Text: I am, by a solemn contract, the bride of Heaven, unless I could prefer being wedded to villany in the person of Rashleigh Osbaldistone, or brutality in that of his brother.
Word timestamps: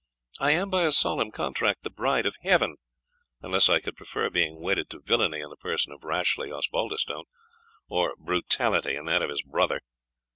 I 0.39 0.53
am, 0.53 0.71
by 0.71 0.85
a 0.85 0.91
solemn 0.91 1.29
contract, 1.29 1.83
the 1.83 1.91
bride 1.91 2.25
of 2.25 2.35
Heaven, 2.41 2.77
unless 3.43 3.69
I 3.69 3.79
could 3.79 3.95
prefer 3.95 4.31
being 4.31 4.59
wedded 4.59 4.89
to 4.89 4.99
villany 4.99 5.41
in 5.41 5.51
the 5.51 5.55
person 5.55 5.93
of 5.93 6.03
Rashleigh 6.03 6.49
Osbaldistone, 6.51 7.25
or 7.87 8.15
brutality 8.17 8.95
in 8.95 9.05
that 9.05 9.21
of 9.21 9.29
his 9.29 9.43
brother. 9.43 9.81